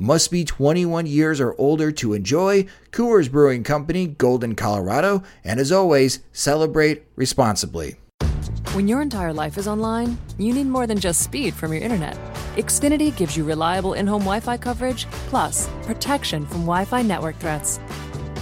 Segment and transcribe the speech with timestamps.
[0.00, 2.66] Must be 21 years or older to enjoy.
[2.92, 5.24] Coors Brewing Company, Golden, Colorado.
[5.42, 7.96] And as always, celebrate responsibly.
[8.74, 12.16] When your entire life is online, you need more than just speed from your internet.
[12.54, 17.36] Xfinity gives you reliable in home Wi Fi coverage, plus protection from Wi Fi network
[17.40, 17.80] threats.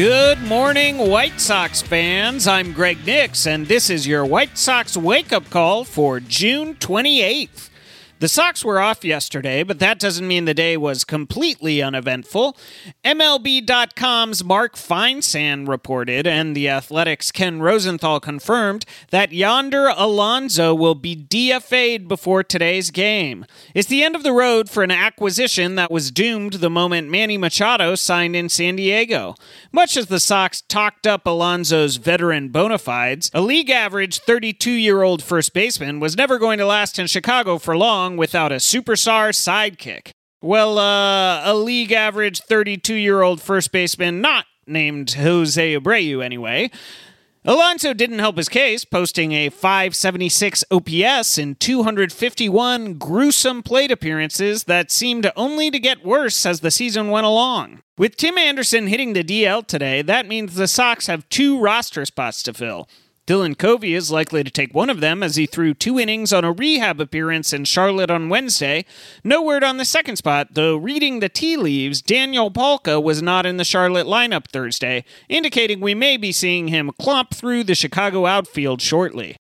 [0.00, 2.46] Good morning, White Sox fans.
[2.48, 7.69] I'm Greg Nix, and this is your White Sox wake up call for June 28th.
[8.20, 12.54] The Sox were off yesterday, but that doesn't mean the day was completely uneventful.
[13.02, 21.16] MLB.com's Mark Feinsand reported, and The Athletic's Ken Rosenthal confirmed, that Yonder Alonso will be
[21.16, 23.46] DFA'd before today's game.
[23.74, 27.38] It's the end of the road for an acquisition that was doomed the moment Manny
[27.38, 29.34] Machado signed in San Diego.
[29.72, 35.00] Much as the Sox talked up Alonso's veteran bona fides, a league average 32 year
[35.02, 39.30] old first baseman was never going to last in Chicago for long without a superstar
[39.30, 40.10] sidekick.
[40.42, 46.70] Well, uh, a league average 32 year old first baseman not named Jose Abreu anyway.
[47.44, 54.90] Alonso didn't help his case, posting a 576 OPS in 251 gruesome plate appearances that
[54.90, 57.80] seemed only to get worse as the season went along.
[57.96, 62.42] With Tim Anderson hitting the DL today, that means the Sox have two roster spots
[62.42, 62.86] to fill.
[63.30, 66.42] Dylan Covey is likely to take one of them as he threw two innings on
[66.42, 68.84] a rehab appearance in Charlotte on Wednesday.
[69.22, 73.46] No word on the second spot, though reading the tea leaves, Daniel Palka was not
[73.46, 78.26] in the Charlotte lineup Thursday, indicating we may be seeing him clomp through the Chicago
[78.26, 79.36] outfield shortly.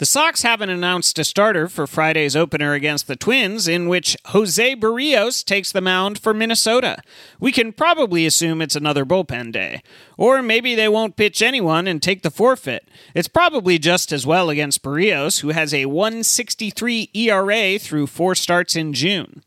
[0.00, 4.74] The Sox haven't announced a starter for Friday's opener against the Twins, in which Jose
[4.76, 7.02] Berrios takes the mound for Minnesota.
[7.38, 9.82] We can probably assume it's another bullpen day.
[10.16, 12.88] Or maybe they won't pitch anyone and take the forfeit.
[13.14, 18.74] It's probably just as well against Berrios, who has a 163 ERA through four starts
[18.74, 19.44] in June.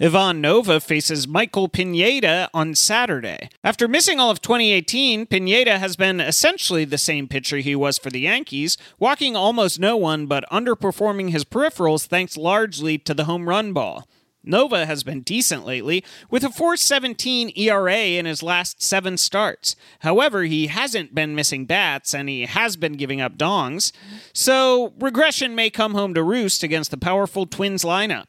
[0.00, 3.48] Ivan Nova faces Michael Pineda on Saturday.
[3.62, 8.10] After missing all of 2018, Pineda has been essentially the same pitcher he was for
[8.10, 13.48] the Yankees, walking almost no one but underperforming his peripherals thanks largely to the home
[13.48, 14.08] run ball.
[14.44, 19.76] Nova has been decent lately, with a 417 ERA in his last seven starts.
[20.00, 23.92] However, he hasn't been missing bats and he has been giving up dongs,
[24.32, 28.24] so regression may come home to roost against the powerful Twins lineup.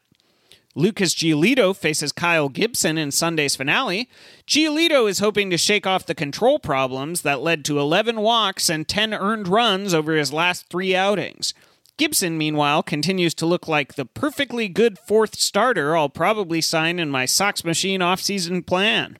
[0.76, 4.08] Lucas Giolito faces Kyle Gibson in Sunday's finale.
[4.46, 8.88] Giolito is hoping to shake off the control problems that led to 11 walks and
[8.88, 11.54] 10 earned runs over his last three outings.
[11.96, 17.08] Gibson, meanwhile, continues to look like the perfectly good fourth starter I'll probably sign in
[17.08, 19.16] my Sox Machine offseason plan.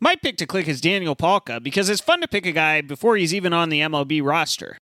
[0.00, 3.18] My pick to click is Daniel Palka because it's fun to pick a guy before
[3.18, 4.78] he's even on the MLB roster.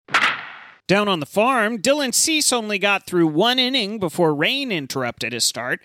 [0.86, 5.46] Down on the farm, Dylan Cease only got through one inning before rain interrupted his
[5.46, 5.80] start.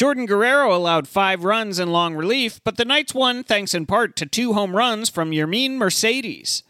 [0.00, 4.16] Jordan Guerrero allowed five runs in long relief, but the Knights won thanks in part
[4.16, 6.62] to two home runs from Yermin Mercedes.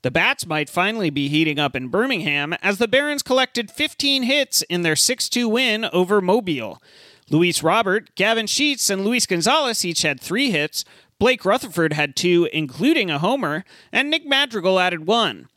[0.00, 4.62] The Bats might finally be heating up in Birmingham as the Barons collected 15 hits
[4.70, 6.82] in their 6 2 win over Mobile.
[7.28, 10.86] Luis Robert, Gavin Sheets, and Luis Gonzalez each had three hits.
[11.18, 15.48] Blake Rutherford had two, including a homer, and Nick Madrigal added one.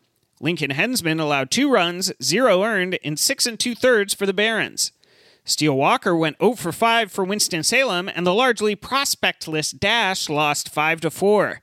[0.41, 4.91] Lincoln Henzman allowed two runs, zero earned, in six and two thirds for the Barons.
[5.43, 11.01] Steele Walker went 0 for 5 for Winston-Salem, and the largely prospectless Dash lost 5
[11.01, 11.61] to 4.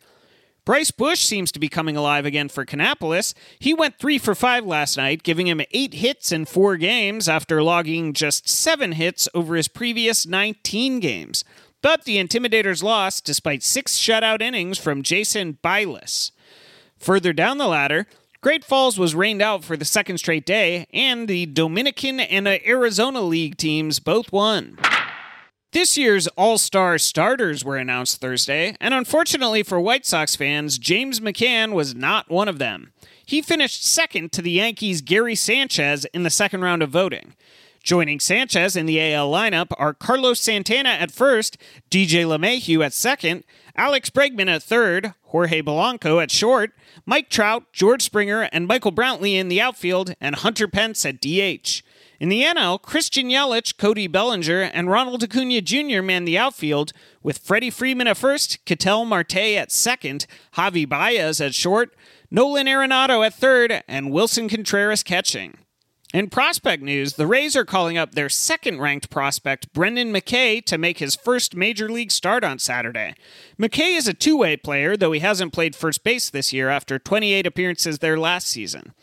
[0.64, 3.32] Bryce Bush seems to be coming alive again for Kannapolis.
[3.58, 7.62] He went 3 for 5 last night, giving him 8 hits in 4 games after
[7.62, 11.42] logging just 7 hits over his previous 19 games.
[11.80, 16.32] But the Intimidators lost despite 6 shutout innings from Jason Bilous.
[16.98, 18.06] Further down the ladder,
[18.40, 23.20] Great Falls was rained out for the second straight day, and the Dominican and Arizona
[23.20, 24.78] League teams both won.
[25.72, 31.18] This year's All Star starters were announced Thursday, and unfortunately for White Sox fans, James
[31.18, 32.92] McCann was not one of them.
[33.26, 37.34] He finished second to the Yankees' Gary Sanchez in the second round of voting.
[37.82, 41.56] Joining Sanchez in the AL lineup are Carlos Santana at first,
[41.90, 43.44] DJ LeMahieu at second,
[43.76, 46.72] Alex Bregman at third, Jorge Polanco at short,
[47.06, 51.82] Mike Trout, George Springer, and Michael Brantley in the outfield, and Hunter Pence at DH.
[52.20, 56.02] In the NL, Christian Yelich, Cody Bellinger, and Ronald Acuna Jr.
[56.02, 56.92] man the outfield,
[57.22, 61.94] with Freddie Freeman at first, Ketel Marte at second, Javi Baez at short,
[62.30, 65.58] Nolan Arenado at third, and Willson Contreras catching.
[66.14, 70.78] In prospect news, the Rays are calling up their second ranked prospect, Brendan McKay, to
[70.78, 73.14] make his first major league start on Saturday.
[73.60, 76.98] McKay is a two way player, though he hasn't played first base this year after
[76.98, 78.94] 28 appearances there last season.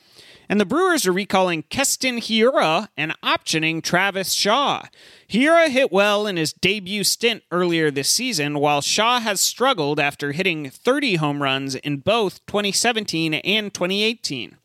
[0.50, 4.86] And the Brewers are recalling Keston Hiura and optioning Travis Shaw.
[5.30, 10.32] Hiura hit well in his debut stint earlier this season, while Shaw has struggled after
[10.32, 14.58] hitting 30 home runs in both 2017 and 2018.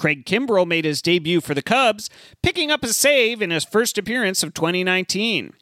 [0.00, 2.08] Craig Kimbrel made his debut for the Cubs,
[2.42, 5.52] picking up a save in his first appearance of 2019.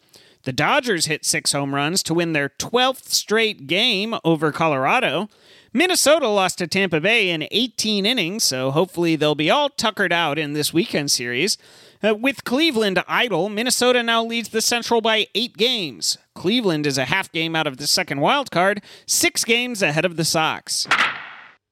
[0.44, 5.28] The Dodgers hit six home runs to win their 12th straight game over Colorado.
[5.72, 10.38] Minnesota lost to Tampa Bay in 18 innings, so hopefully they'll be all tuckered out
[10.38, 11.58] in this weekend series.
[12.00, 16.16] Uh, with Cleveland idle, Minnesota now leads the Central by eight games.
[16.34, 20.16] Cleveland is a half game out of the second wild card, six games ahead of
[20.16, 20.86] the Sox.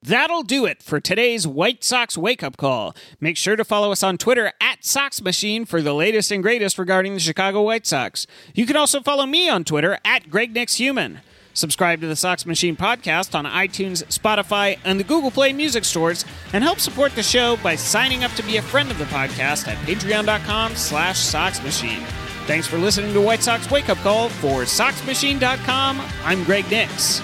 [0.02, 2.94] That'll do it for today's White Sox wake up call.
[3.18, 6.78] Make sure to follow us on Twitter at Sox Machine for the latest and greatest
[6.78, 8.26] regarding the Chicago White Sox.
[8.54, 11.20] You can also follow me on Twitter at Greg Human.
[11.54, 16.26] Subscribe to the Sox Machine podcast on iTunes, Spotify, and the Google Play music stores,
[16.52, 19.66] and help support the show by signing up to be a friend of the podcast
[19.66, 22.04] at patreon.com slash soxmachine.
[22.46, 24.28] Thanks for listening to White Sox Wake Up Call.
[24.28, 27.20] For SoxMachine.com, I'm Greg Nix.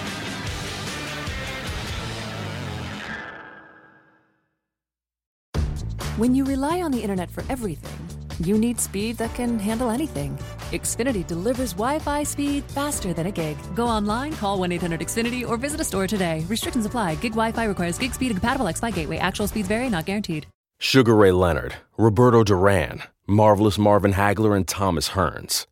[6.17, 7.91] When you rely on the internet for everything,
[8.37, 10.37] you need speed that can handle anything.
[10.71, 13.57] Xfinity delivers Wi Fi speed faster than a gig.
[13.73, 16.45] Go online, call 1 800 Xfinity, or visit a store today.
[16.47, 17.15] Restrictions apply.
[17.15, 19.17] Gig Wi Fi requires gig speed and compatible X Fi gateway.
[19.17, 20.45] Actual speeds vary, not guaranteed.
[20.77, 25.65] Sugar Ray Leonard, Roberto Duran, Marvelous Marvin Hagler, and Thomas Hearns.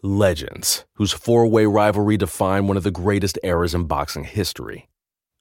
[0.00, 4.88] Legends, whose four way rivalry defined one of the greatest eras in boxing history.